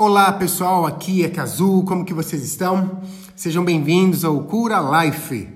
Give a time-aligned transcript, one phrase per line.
[0.00, 3.02] Olá pessoal, aqui é Kazu, como que vocês estão?
[3.36, 5.46] Sejam bem-vindos ao Cura Life,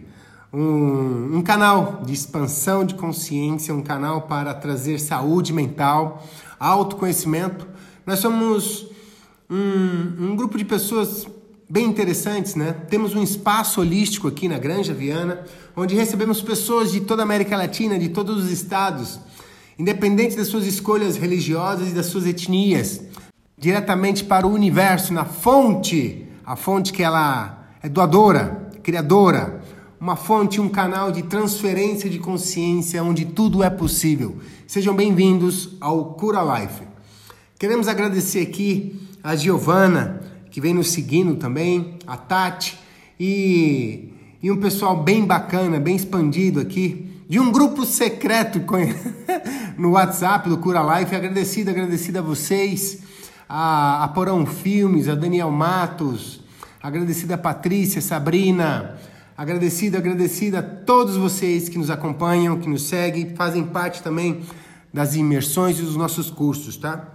[0.52, 6.22] um, um, canal de expansão de consciência, um canal para trazer saúde mental,
[6.60, 7.66] autoconhecimento.
[8.04, 8.86] Nós somos
[9.48, 11.26] um, um grupo de pessoas
[11.66, 12.74] bem interessantes, né?
[12.90, 15.42] Temos um espaço holístico aqui na Granja Viana,
[15.74, 19.18] onde recebemos pessoas de toda a América Latina, de todos os estados,
[19.78, 23.00] independente das suas escolhas religiosas e das suas etnias
[23.56, 29.62] diretamente para o universo, na fonte, a fonte que ela é doadora, criadora,
[29.98, 34.38] uma fonte, um canal de transferência de consciência onde tudo é possível.
[34.66, 36.82] Sejam bem-vindos ao Cura Life.
[37.58, 42.76] Queremos agradecer aqui a Giovana, que vem nos seguindo também, a Tati
[43.18, 48.60] e, e um pessoal bem bacana, bem expandido aqui, de um grupo secreto
[49.78, 51.14] no WhatsApp do Cura Life.
[51.14, 53.03] Agradecido, agradecido a vocês
[53.48, 56.40] a, a Porão Filmes, a Daniel Matos,
[56.82, 58.96] agradecida a Patrícia, Sabrina,
[59.36, 64.42] agradecido, agradecida a todos vocês que nos acompanham, que nos seguem, fazem parte também
[64.92, 67.08] das imersões e dos nossos cursos, tá?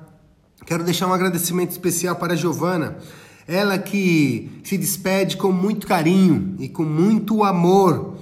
[0.66, 2.97] Quero deixar um agradecimento especial para a Giovana,
[3.47, 8.17] ela que se despede com muito carinho e com muito amor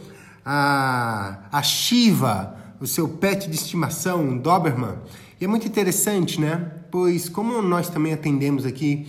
[0.45, 4.95] a, a Shiva, o seu pet de estimação, um Doberman.
[5.42, 6.71] E é muito interessante, né?
[6.89, 9.07] Pois como nós também atendemos aqui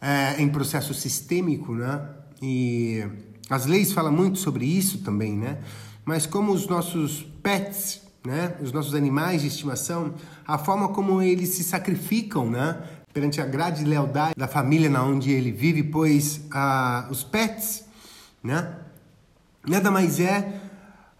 [0.00, 2.00] é, em processo sistêmico, né?
[2.40, 3.04] E
[3.48, 5.58] as leis falam muito sobre isso também, né?
[6.04, 8.56] Mas como os nossos pets, né?
[8.60, 10.14] Os nossos animais de estimação,
[10.46, 12.82] a forma como eles se sacrificam, né?
[13.12, 17.84] Perante a grade de lealdade da família na onde ele vive, pois ah, os pets,
[18.42, 18.76] né?
[19.66, 20.60] Nada mais é,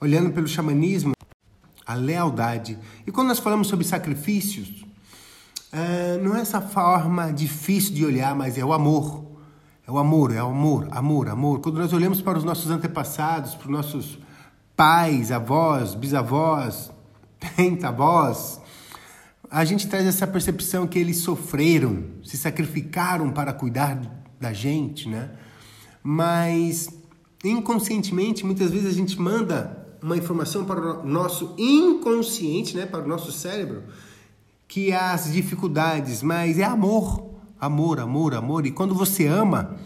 [0.00, 1.12] olhando pelo xamanismo,
[1.86, 2.78] a lealdade.
[3.06, 4.84] E quando nós falamos sobre sacrifícios,
[5.73, 9.25] é, não é essa forma difícil de olhar, mas é o amor.
[9.87, 11.61] É o amor, é o amor, amor, amor.
[11.61, 14.19] Quando nós olhamos para os nossos antepassados, para os nossos
[14.77, 16.93] pais, avós, bisavós,
[17.82, 18.61] avós,
[19.50, 24.00] a gente traz essa percepção que eles sofreram, se sacrificaram para cuidar
[24.41, 25.31] da gente, né?
[26.03, 26.88] Mas
[27.44, 33.09] inconscientemente, muitas vezes a gente manda uma informação para o nosso inconsciente, né, para o
[33.09, 33.84] nosso cérebro,
[34.72, 38.65] que é as dificuldades, mas é amor, amor, amor, amor.
[38.65, 39.77] E quando você ama,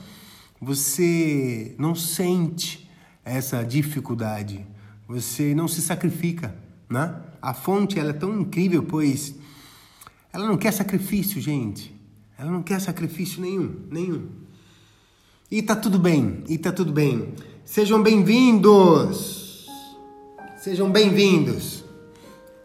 [0.60, 2.88] você não sente
[3.24, 4.64] essa dificuldade,
[5.08, 6.54] você não se sacrifica,
[6.88, 7.20] né?
[7.42, 9.34] A fonte ela é tão incrível, pois
[10.32, 11.92] ela não quer sacrifício, gente.
[12.38, 14.28] Ela não quer sacrifício nenhum, nenhum.
[15.50, 17.34] E tá tudo bem, e tá tudo bem.
[17.64, 19.66] Sejam bem-vindos.
[20.56, 21.84] Sejam bem-vindos.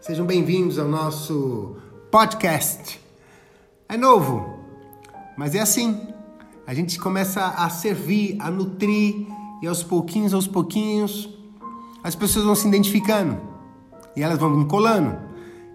[0.00, 1.81] Sejam bem-vindos ao nosso
[2.12, 3.00] podcast.
[3.88, 4.58] É novo,
[5.34, 6.08] mas é assim.
[6.66, 9.26] A gente começa a servir, a nutrir
[9.62, 11.30] e aos pouquinhos, aos pouquinhos,
[12.04, 13.40] as pessoas vão se identificando
[14.14, 15.16] e elas vão colando,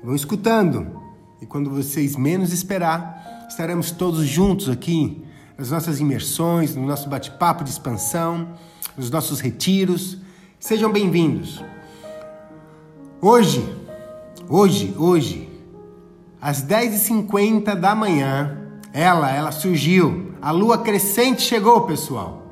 [0.04, 1.02] vão escutando.
[1.42, 5.26] E quando vocês menos esperar, estaremos todos juntos aqui
[5.58, 8.50] nas nossas imersões, no nosso bate-papo de expansão,
[8.96, 10.20] nos nossos retiros.
[10.60, 11.64] Sejam bem-vindos.
[13.20, 13.68] Hoje,
[14.48, 15.57] hoje, hoje,
[16.42, 18.58] às 10h50 da manhã,
[18.94, 20.34] ela, ela surgiu.
[20.42, 22.44] A lua crescente chegou, pessoal.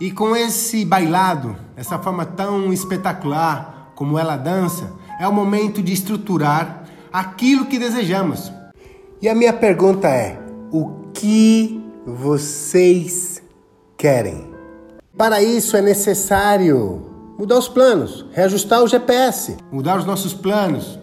[0.00, 5.92] E com esse bailado, essa forma tão espetacular como ela dança, é o momento de
[5.92, 8.50] estruturar aquilo que desejamos.
[9.20, 13.42] E a minha pergunta é: o que vocês
[13.96, 14.48] querem?
[15.16, 20.98] Para isso é necessário mudar os planos, reajustar o GPS, mudar os nossos planos,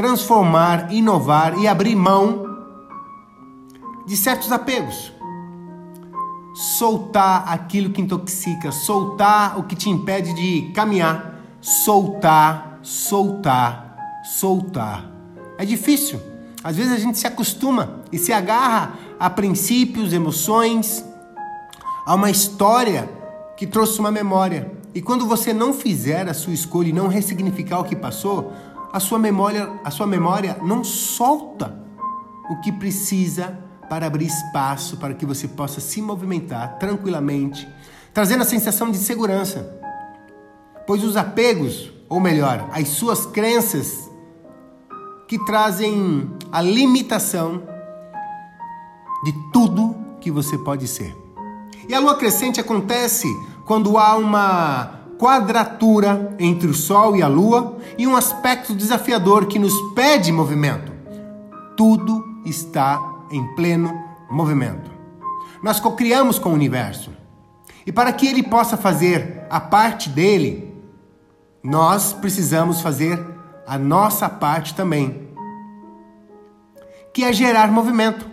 [0.00, 2.64] transformar, inovar e abrir mão
[4.06, 5.12] de certos apegos.
[6.54, 15.04] Soltar aquilo que intoxica, soltar o que te impede de caminhar, soltar, soltar, soltar.
[15.58, 16.18] É difícil.
[16.64, 21.04] Às vezes a gente se acostuma e se agarra a princípios, emoções,
[22.06, 23.06] a uma história
[23.54, 24.72] que trouxe uma memória.
[24.94, 28.54] E quando você não fizer a sua escolha e não ressignificar o que passou,
[28.92, 31.80] a sua memória, a sua memória não solta
[32.50, 33.58] o que precisa
[33.88, 37.68] para abrir espaço para que você possa se movimentar tranquilamente,
[38.14, 39.78] trazendo a sensação de segurança.
[40.86, 44.10] Pois os apegos, ou melhor, as suas crenças,
[45.26, 47.62] que trazem a limitação
[49.24, 51.16] de tudo que você pode ser.
[51.88, 53.28] E a lua crescente acontece
[53.64, 59.58] quando há uma quadratura entre o Sol e a Lua e um aspecto desafiador que
[59.58, 60.90] nos pede movimento.
[61.76, 62.98] Tudo está
[63.30, 63.92] em pleno
[64.30, 64.90] movimento.
[65.62, 67.12] Nós cocriamos com o universo.
[67.86, 70.74] E para que ele possa fazer a parte dele,
[71.62, 73.22] nós precisamos fazer
[73.66, 75.28] a nossa parte também,
[77.12, 78.26] que é gerar movimento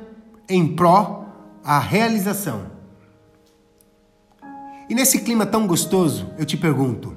[0.48, 1.26] em pró
[1.66, 2.77] a realização.
[4.90, 7.16] E nesse clima tão gostoso, eu te pergunto: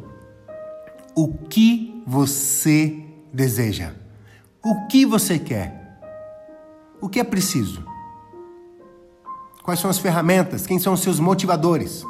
[1.14, 3.92] o que você deseja?
[4.64, 6.00] O que você quer?
[7.00, 7.84] O que é preciso?
[9.62, 10.66] Quais são as ferramentas?
[10.66, 12.04] Quem são os seus motivadores?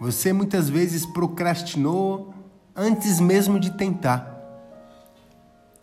[0.00, 2.34] Você muitas vezes procrastinou
[2.74, 4.31] antes mesmo de tentar.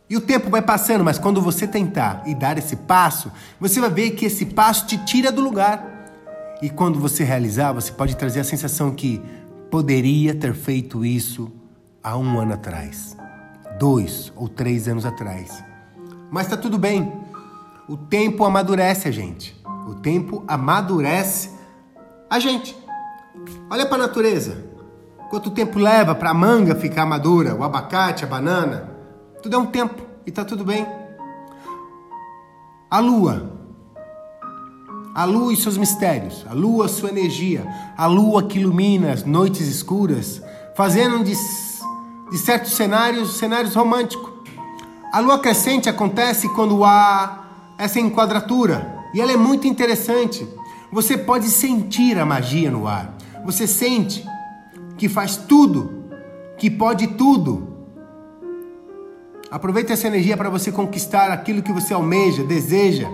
[0.10, 3.92] E o tempo vai passando, mas quando você tentar e dar esse passo, você vai
[3.92, 5.86] ver que esse passo te tira do lugar.
[6.62, 9.22] E quando você realizar, você pode trazer a sensação que
[9.70, 11.52] poderia ter feito isso
[12.04, 13.16] há um ano atrás,
[13.78, 15.64] dois ou três anos atrás.
[16.32, 17.14] Mas está tudo bem.
[17.88, 19.56] O tempo amadurece a gente.
[19.88, 21.52] O tempo amadurece
[22.28, 22.76] a gente.
[23.70, 24.66] Olha para a natureza.
[25.30, 28.89] Quanto tempo leva para a manga ficar madura, o abacate, a banana?
[29.42, 30.86] Tudo é um tempo e está tudo bem.
[32.92, 33.58] A lua.
[35.16, 37.66] A lua e seus mistérios, a lua, sua energia,
[37.98, 40.42] a lua que ilumina as noites escuras,
[40.76, 41.34] fazendo de,
[42.32, 44.30] de certos cenários cenários românticos.
[45.14, 47.46] A lua crescente acontece quando há
[47.78, 50.48] essa enquadratura e ela é muito interessante.
[50.92, 53.16] Você pode sentir a magia no ar.
[53.46, 54.26] Você sente
[54.98, 56.04] que faz tudo,
[56.58, 57.69] que pode tudo,
[59.52, 63.10] Aproveite essa energia para você conquistar aquilo que você almeja, deseja.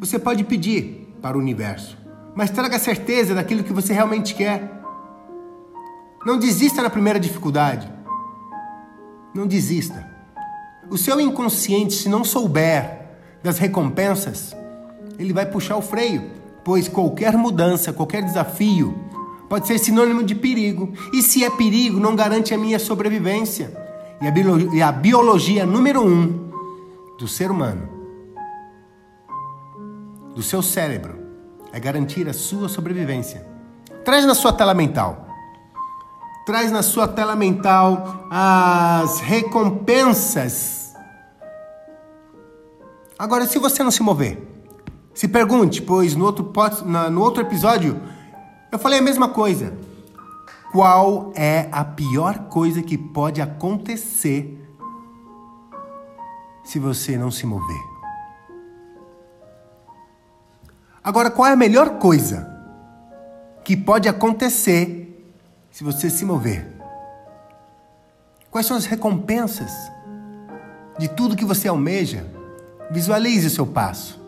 [0.00, 1.98] Você pode pedir para o universo,
[2.34, 4.82] mas traga a certeza daquilo que você realmente quer.
[6.24, 7.92] Não desista na primeira dificuldade.
[9.34, 10.08] Não desista.
[10.88, 13.08] O seu inconsciente, se não souber
[13.42, 14.56] das recompensas,
[15.18, 16.30] ele vai puxar o freio,
[16.64, 18.98] pois qualquer mudança, qualquer desafio
[19.46, 20.90] pode ser sinônimo de perigo.
[21.12, 23.87] E se é perigo, não garante a minha sobrevivência
[24.20, 26.50] e a, biologia, e a biologia número um
[27.18, 27.88] do ser humano,
[30.34, 31.18] do seu cérebro,
[31.72, 33.46] é garantir a sua sobrevivência.
[34.04, 35.26] Traz na sua tela mental.
[36.46, 40.94] Traz na sua tela mental as recompensas.
[43.18, 44.48] Agora, se você não se mover,
[45.12, 46.52] se pergunte, pois no outro,
[47.10, 48.00] no outro episódio
[48.70, 49.76] eu falei a mesma coisa.
[50.70, 54.54] Qual é a pior coisa que pode acontecer
[56.62, 57.80] se você não se mover?
[61.02, 62.46] Agora, qual é a melhor coisa
[63.64, 65.32] que pode acontecer
[65.70, 66.66] se você se mover?
[68.50, 69.72] Quais são as recompensas
[70.98, 72.26] de tudo que você almeja?
[72.90, 74.20] Visualize o seu passo.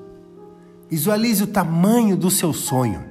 [0.88, 3.09] Visualize o tamanho do seu sonho.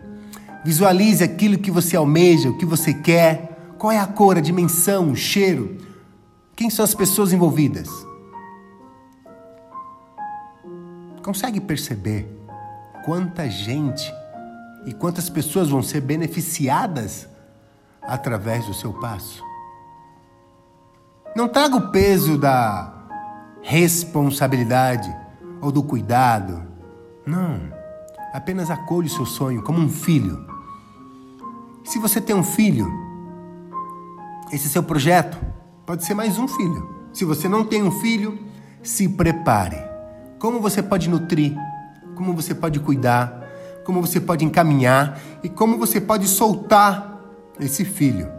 [0.63, 3.73] Visualize aquilo que você almeja, o que você quer.
[3.77, 5.77] Qual é a cor, a dimensão, o cheiro?
[6.55, 7.89] Quem são as pessoas envolvidas?
[11.23, 12.27] Consegue perceber
[13.05, 14.11] quanta gente
[14.85, 17.29] e quantas pessoas vão ser beneficiadas
[18.01, 19.43] através do seu passo?
[21.35, 22.93] Não traga o peso da
[23.61, 25.15] responsabilidade
[25.61, 26.63] ou do cuidado.
[27.25, 27.61] Não.
[28.33, 30.48] Apenas acolhe o seu sonho como um filho.
[31.89, 32.87] Se você tem um filho,
[34.53, 35.39] esse seu projeto
[35.87, 36.87] pode ser mais um filho.
[37.11, 38.37] Se você não tem um filho,
[38.83, 39.75] se prepare.
[40.37, 41.57] Como você pode nutrir,
[42.13, 43.43] como você pode cuidar,
[43.83, 47.23] como você pode encaminhar e como você pode soltar
[47.59, 48.29] esse filho.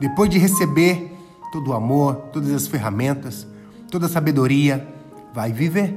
[0.00, 1.16] Depois de receber
[1.52, 3.46] todo o amor, todas as ferramentas,
[3.88, 4.92] toda a sabedoria,
[5.32, 5.96] vai viver.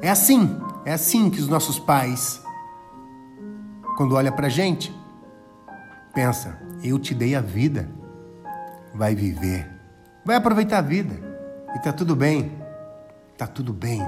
[0.00, 2.40] É assim, é assim que os nossos pais
[3.98, 4.94] quando olha para gente,
[6.16, 7.90] pensa: eu te dei a vida,
[8.94, 9.68] vai viver,
[10.24, 11.14] vai aproveitar a vida.
[11.76, 12.50] E tá tudo bem,
[13.36, 14.02] tá tudo bem.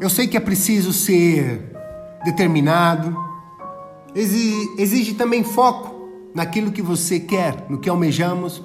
[0.00, 1.74] Eu sei que é preciso ser
[2.24, 3.16] determinado,
[4.14, 8.62] exige também foco naquilo que você quer, no que almejamos,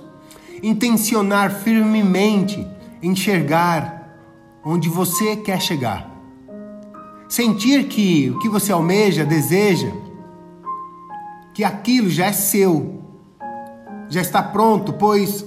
[0.61, 2.67] intencionar firmemente,
[3.01, 4.19] enxergar
[4.63, 6.12] onde você quer chegar.
[7.33, 9.91] Sentir que o que você almeja, deseja,
[11.51, 13.01] que aquilo já é seu,
[14.07, 15.43] já está pronto, pois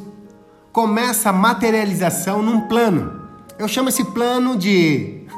[0.72, 3.28] começa a materialização num plano.
[3.56, 5.28] Eu chamo esse plano de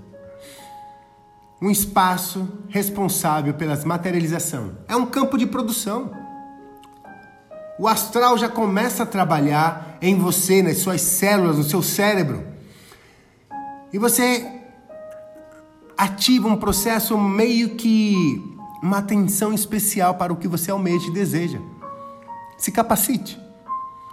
[1.60, 4.78] um espaço responsável pelas materialização.
[4.88, 6.10] É um campo de produção.
[7.78, 12.46] O astral já começa a trabalhar em você, nas suas células, no seu cérebro.
[13.92, 14.57] E você
[15.98, 21.58] ativa um processo meio que uma atenção especial para o que você almeja e deseja.
[22.56, 23.38] Se capacite.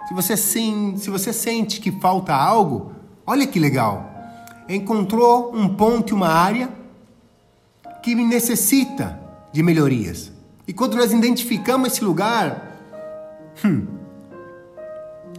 [0.08, 2.92] Se você, sim, se você sente que falta algo,
[3.24, 4.12] olha que legal.
[4.68, 6.68] Encontrou um ponto e uma área
[8.02, 9.20] que necessita
[9.52, 10.32] de melhorias.
[10.66, 12.80] E quando nós identificamos esse lugar,
[13.64, 13.86] hum,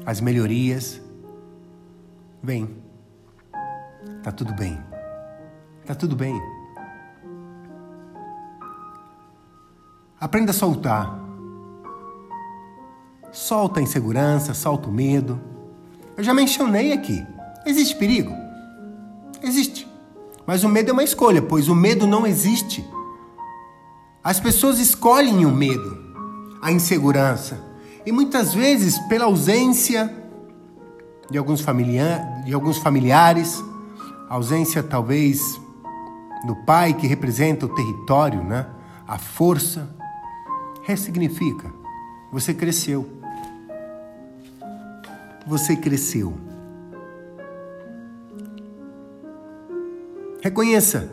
[0.06, 1.01] as melhorias
[2.42, 2.70] vêm.
[4.24, 4.87] Tá tudo bem.
[5.88, 6.38] Tá tudo bem.
[10.20, 11.17] Aprenda a soltar.
[13.32, 15.39] Solta a insegurança, solta o medo.
[16.17, 17.25] Eu já mencionei aqui.
[17.65, 18.34] Existe perigo?
[19.41, 19.88] Existe.
[20.46, 22.86] Mas o medo é uma escolha, pois o medo não existe.
[24.22, 25.98] As pessoas escolhem o medo,
[26.62, 27.63] a insegurança.
[28.06, 30.13] E muitas vezes, pela ausência
[31.32, 31.63] de alguns,
[32.44, 33.63] de alguns familiares,
[34.29, 35.58] ausência talvez
[36.46, 38.67] do pai que representa o território, né?
[39.08, 39.89] a força,
[40.84, 41.72] ressignifica.
[42.32, 43.10] Você cresceu.
[45.46, 46.38] Você cresceu.
[50.41, 51.10] Reconheça.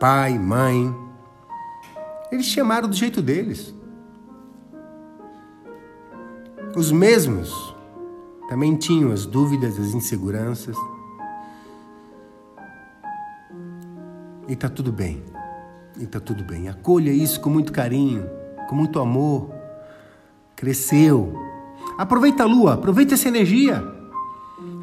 [0.00, 0.94] Pai, mãe,
[2.32, 3.72] eles chamaram do jeito deles.
[6.76, 7.74] Os mesmos
[8.48, 10.76] também tinham as dúvidas, as inseguranças.
[14.48, 15.22] E tá tudo bem.
[15.98, 16.68] E tá tudo bem.
[16.68, 18.28] Acolha isso com muito carinho,
[18.68, 19.50] com muito amor.
[20.54, 21.34] Cresceu.
[21.98, 23.82] Aproveita a lua, aproveita essa energia.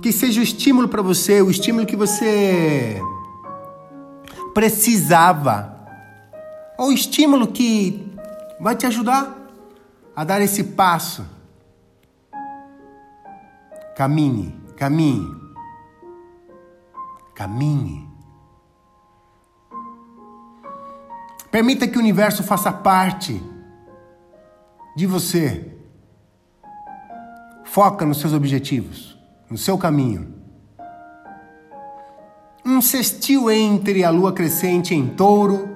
[0.01, 3.01] Que seja o estímulo para você, o estímulo que você
[4.53, 5.73] precisava.
[6.77, 8.11] Ou o estímulo que
[8.59, 9.47] vai te ajudar
[10.15, 11.25] a dar esse passo.
[13.95, 15.43] Caminhe, caminhe.
[17.33, 18.12] Caminhe.
[21.53, 23.39] Permita que o universo faça parte
[24.97, 25.71] de você.
[27.63, 29.15] Foca nos seus objetivos,
[29.47, 30.33] no seu caminho.
[32.65, 35.69] Um sextil entre a lua crescente em touro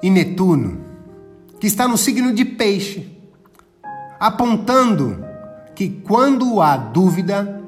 [0.00, 0.84] e Netuno,
[1.58, 3.20] que está no signo de Peixe,
[4.20, 5.24] apontando
[5.74, 7.60] que quando há dúvida,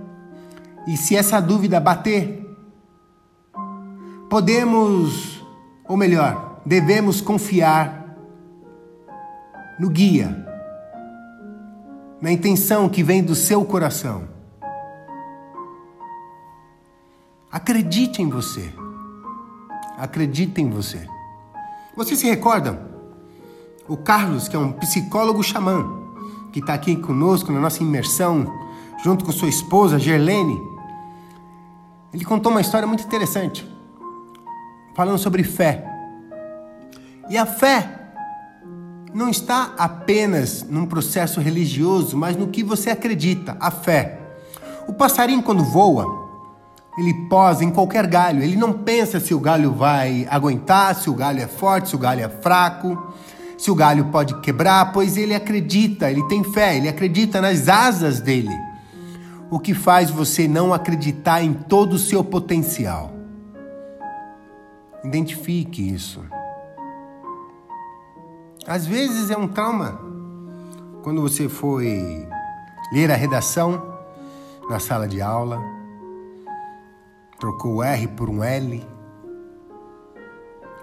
[0.87, 2.49] e se essa dúvida bater,
[4.31, 5.42] podemos
[5.87, 8.17] ou melhor, devemos confiar
[9.79, 10.47] no guia,
[12.21, 14.29] na intenção que vem do seu coração.
[17.51, 18.73] Acredite em você.
[19.99, 21.07] Acredite em você.
[21.97, 22.91] Você se recorda?
[23.89, 25.85] O Carlos, que é um psicólogo xamã,
[26.53, 28.47] que está aqui conosco na nossa imersão,
[29.03, 30.59] junto com sua esposa, Gerlene,
[32.15, 33.72] ele contou uma história muito interessante
[34.95, 35.85] falando sobre fé.
[37.29, 37.89] E a fé
[39.15, 44.19] não está apenas num processo religioso, mas no que você acredita, a fé.
[44.89, 46.07] O passarinho, quando voa,
[46.99, 51.15] ele posa em qualquer galho, ele não pensa se o galho vai aguentar, se o
[51.15, 53.15] galho é forte, se o galho é fraco,
[53.57, 58.21] se o galho pode quebrar, pois ele acredita, ele tem fé, ele acredita nas asas
[58.21, 58.55] dele.
[59.51, 63.22] O que faz você não acreditar em todo o seu potencial?
[65.05, 66.25] Identifique isso.
[68.67, 70.01] Às vezes é um trauma.
[71.03, 72.29] Quando você foi
[72.93, 73.83] ler a redação
[74.71, 75.61] na sala de aula,
[77.41, 78.87] trocou o R por um L,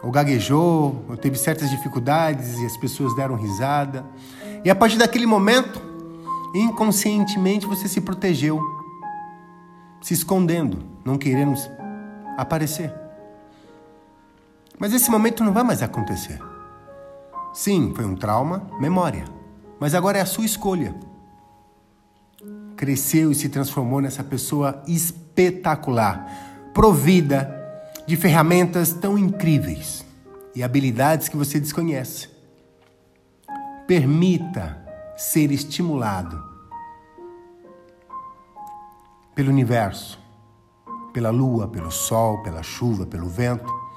[0.04, 4.06] ou gaguejou, ou teve certas dificuldades e as pessoas deram risada.
[4.66, 5.82] E a partir daquele momento,
[6.54, 8.60] inconscientemente você se protegeu,
[10.02, 11.54] se escondendo, não querendo
[12.38, 12.94] aparecer.
[14.80, 16.40] Mas esse momento não vai mais acontecer.
[17.54, 19.26] Sim, foi um trauma, memória.
[19.78, 20.96] Mas agora é a sua escolha.
[22.78, 27.58] Cresceu e se transformou nessa pessoa espetacular, provida
[28.08, 30.06] de ferramentas tão incríveis
[30.56, 32.30] e habilidades que você desconhece.
[33.86, 34.82] Permita
[35.18, 36.42] ser estimulado
[39.36, 40.18] pelo universo,
[41.12, 43.89] pela lua, pelo sol, pela chuva, pelo vento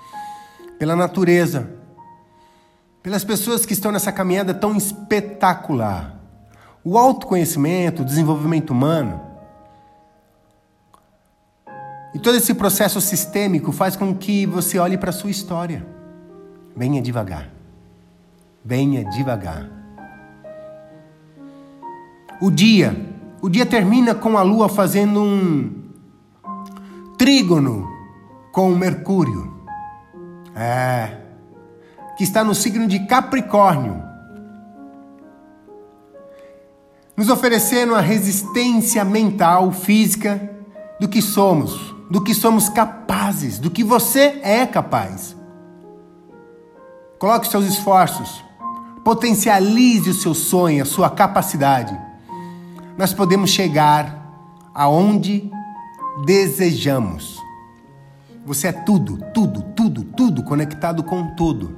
[0.83, 1.71] pela natureza,
[3.05, 6.19] pelas pessoas que estão nessa caminhada tão espetacular.
[6.83, 9.21] O autoconhecimento, o desenvolvimento humano
[12.13, 15.87] e todo esse processo sistêmico faz com que você olhe para a sua história.
[16.75, 17.49] Venha devagar.
[18.65, 19.71] Venha devagar.
[22.41, 23.09] o dia.
[23.41, 25.85] O dia termina com a lua fazendo um
[27.17, 27.89] trígono
[28.51, 29.62] com o Mercúrio.
[30.55, 31.17] É.
[32.17, 34.03] Que está no signo de Capricórnio.
[37.17, 40.51] Nos oferecendo a resistência mental, física
[40.99, 45.37] do que somos, do que somos capazes, do que você é capaz.
[47.19, 48.43] Coloque seus esforços,
[49.05, 51.99] potencialize o seu sonho, a sua capacidade.
[52.97, 54.23] Nós podemos chegar
[54.75, 55.51] aonde
[56.25, 57.42] desejamos.
[58.45, 61.77] Você é tudo, tudo, tudo, tudo conectado com tudo.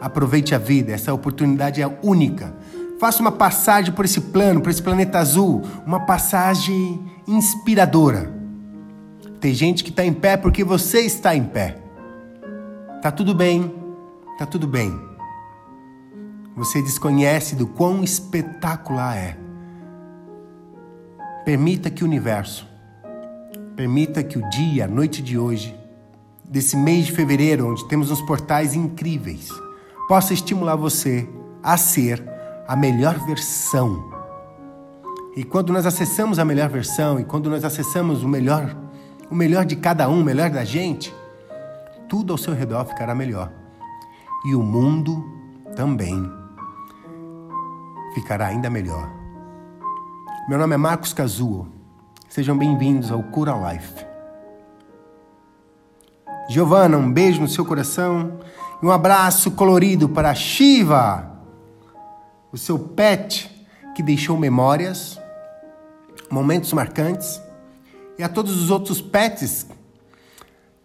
[0.00, 2.54] Aproveite a vida, essa oportunidade é única.
[2.98, 8.32] Faça uma passagem por esse plano, por esse planeta azul, uma passagem inspiradora.
[9.40, 11.78] Tem gente que está em pé porque você está em pé.
[13.00, 13.74] Tá tudo bem,
[14.38, 14.98] tá tudo bem.
[16.56, 19.36] Você desconhece do quão espetacular é.
[21.44, 22.74] Permita que o universo
[23.76, 25.74] Permita que o dia, a noite de hoje,
[26.44, 29.48] desse mês de fevereiro, onde temos uns portais incríveis,
[30.08, 31.28] possa estimular você
[31.62, 32.22] a ser
[32.68, 34.12] a melhor versão.
[35.36, 38.76] E quando nós acessamos a melhor versão e quando nós acessamos o melhor,
[39.30, 41.14] o melhor de cada um, o melhor da gente,
[42.08, 43.50] tudo ao seu redor ficará melhor.
[44.46, 45.24] E o mundo
[45.74, 46.30] também
[48.14, 49.10] ficará ainda melhor.
[50.48, 51.66] Meu nome é Marcos Cazuo.
[52.28, 54.13] Sejam bem-vindos ao Cura Life.
[56.48, 58.38] Giovana, um beijo no seu coração
[58.82, 61.30] e um abraço colorido para Shiva,
[62.52, 63.50] o seu pet
[63.94, 65.20] que deixou memórias,
[66.30, 67.40] momentos marcantes,
[68.18, 69.66] e a todos os outros pets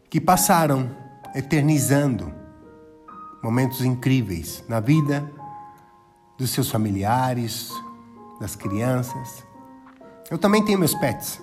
[0.10, 0.90] que passaram
[1.36, 2.34] eternizando
[3.44, 5.30] momentos incríveis na vida
[6.38, 7.72] dos seus familiares,
[8.40, 9.50] das crianças
[10.30, 11.42] eu também tenho meus pets.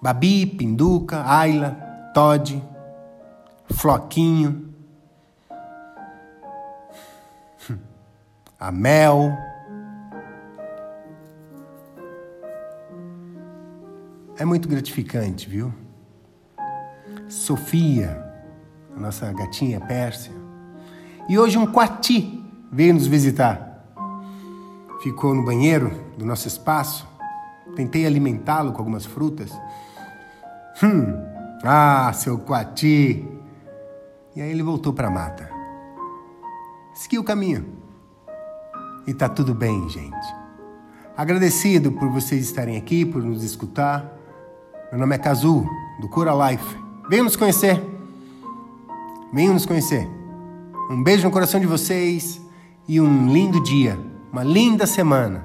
[0.00, 2.62] Babi, Pinduca, Ayla, Todd,
[3.70, 4.74] Floquinho,
[8.58, 9.32] a Mel.
[14.38, 15.72] É muito gratificante, viu?
[17.28, 18.22] Sofia,
[18.96, 20.32] a nossa gatinha Pérsia.
[21.28, 23.72] E hoje um coati veio nos visitar
[25.02, 27.06] ficou no banheiro do nosso espaço.
[27.74, 29.50] Tentei alimentá-lo com algumas frutas.
[30.82, 31.31] Hum,
[31.62, 33.26] ah, seu coati!
[34.34, 35.50] E aí ele voltou para a mata.
[36.94, 37.66] Seguiu o caminho.
[39.06, 40.34] E tá tudo bem, gente.
[41.16, 44.04] Agradecido por vocês estarem aqui, por nos escutar.
[44.90, 45.66] Meu nome é Kazu,
[46.00, 46.76] do Cura Life.
[47.08, 47.82] Venham nos conhecer.
[49.32, 50.08] Venham nos conhecer.
[50.90, 52.40] Um beijo no coração de vocês
[52.88, 53.98] e um lindo dia
[54.32, 55.44] uma linda semana.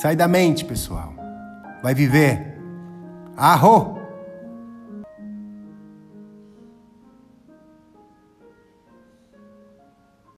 [0.00, 1.12] Sai da mente, pessoal.
[1.82, 2.58] Vai viver.
[3.36, 4.03] Arro!